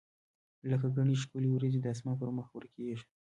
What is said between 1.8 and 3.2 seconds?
د اسمان پر مخ ورکیږي